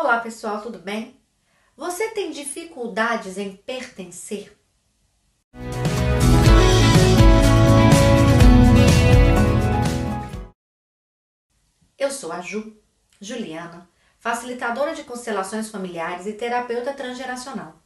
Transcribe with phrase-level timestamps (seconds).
[0.00, 1.20] Olá pessoal, tudo bem?
[1.76, 4.56] Você tem dificuldades em pertencer?
[11.98, 12.76] Eu sou a Ju,
[13.20, 13.90] Juliana,
[14.20, 17.82] facilitadora de constelações familiares e terapeuta transgeracional.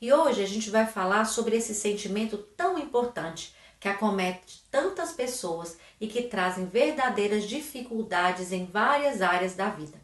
[0.00, 5.76] E hoje a gente vai falar sobre esse sentimento tão importante que acomete tantas pessoas
[6.00, 10.00] e que trazem verdadeiras dificuldades em várias áreas da vida.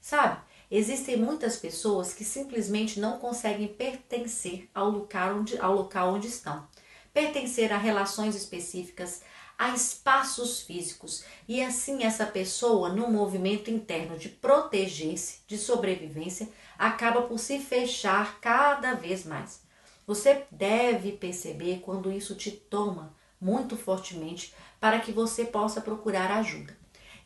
[0.00, 0.38] Sabe,
[0.70, 6.66] existem muitas pessoas que simplesmente não conseguem pertencer ao local onde, ao local onde estão,
[7.12, 9.22] pertencer a relações específicas,
[9.58, 17.22] a espaços físicos e assim essa pessoa, no movimento interno de proteger-se, de sobrevivência, acaba
[17.22, 19.62] por se fechar cada vez mais.
[20.06, 26.76] Você deve perceber quando isso te toma muito fortemente para que você possa procurar ajuda.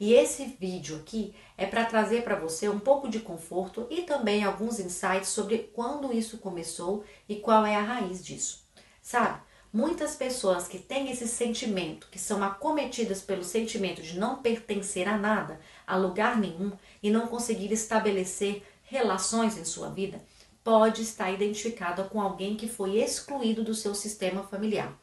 [0.00, 4.44] E esse vídeo aqui é para trazer para você um pouco de conforto e também
[4.44, 8.64] alguns insights sobre quando isso começou e qual é a raiz disso.
[9.02, 9.40] Sabe?
[9.72, 15.18] Muitas pessoas que têm esse sentimento, que são acometidas pelo sentimento de não pertencer a
[15.18, 20.22] nada, a lugar nenhum e não conseguir estabelecer relações em sua vida,
[20.64, 24.98] pode estar identificada com alguém que foi excluído do seu sistema familiar.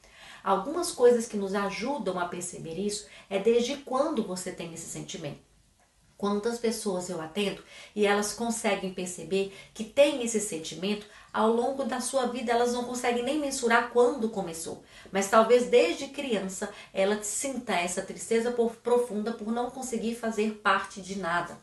[0.46, 5.40] Algumas coisas que nos ajudam a perceber isso é desde quando você tem esse sentimento.
[6.16, 7.64] Quantas pessoas eu atendo
[7.96, 12.84] e elas conseguem perceber que tem esse sentimento ao longo da sua vida, elas não
[12.84, 19.52] conseguem nem mensurar quando começou, mas talvez desde criança ela sinta essa tristeza profunda por
[19.52, 21.58] não conseguir fazer parte de nada.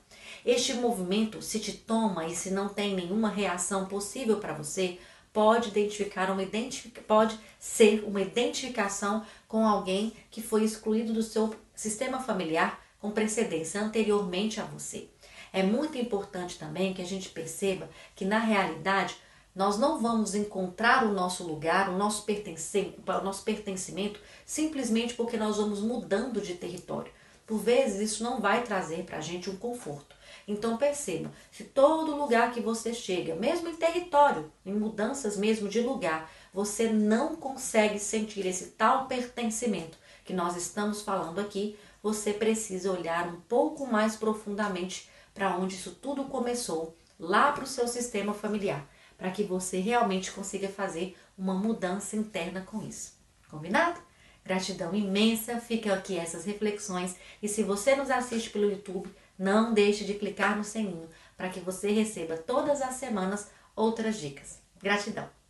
[0.44, 4.98] Este movimento, se te toma e se não tem nenhuma reação possível para você,
[5.32, 7.00] pode identificar uma identific...
[7.02, 13.80] pode ser uma identificação com alguém que foi excluído do seu sistema familiar com precedência
[13.80, 15.08] anteriormente a você.
[15.52, 19.16] É muito importante também que a gente perceba que na realidade
[19.54, 25.36] nós não vamos encontrar o nosso lugar, o nosso, pertencimento, o nosso pertencimento simplesmente porque
[25.36, 27.12] nós vamos mudando de território.
[27.46, 30.16] Por vezes isso não vai trazer para a gente um conforto.
[30.46, 35.80] Então perceba, se todo lugar que você chega, mesmo em território, em mudanças mesmo de
[35.80, 42.92] lugar, você não consegue sentir esse tal pertencimento que nós estamos falando aqui, você precisa
[42.92, 48.34] olhar um pouco mais profundamente para onde isso tudo começou, lá para o seu sistema
[48.34, 48.86] familiar,
[49.16, 53.14] para que você realmente consiga fazer uma mudança interna com isso.
[53.48, 54.00] Combinado?
[54.44, 59.08] Gratidão imensa, fica aqui essas reflexões e se você nos assiste pelo YouTube,
[59.38, 64.60] não deixe de clicar no sininho para que você receba todas as semanas outras dicas.
[64.82, 65.41] Gratidão!